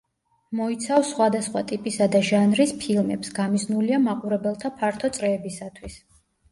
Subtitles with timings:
[0.59, 6.03] მოიცავს სხვადასხვა ტიპისა და ჟანრის ფილმებს, გამიზნულია მაყურებელთა ფართო წრეებისათვის.